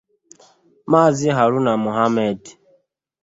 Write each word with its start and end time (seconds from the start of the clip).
Maazị 0.89 1.29
Haruna 1.37 1.73
Mohammed 1.83 2.41